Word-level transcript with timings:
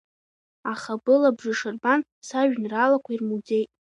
Аха 0.71 0.93
былабжыш 1.03 1.59
рбан, 1.73 2.01
сажәеинраалақәа 2.27 3.11
ирмуӡеит! 3.11 3.69